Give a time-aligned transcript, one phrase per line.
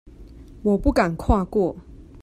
[0.63, 1.75] 我不敢跨過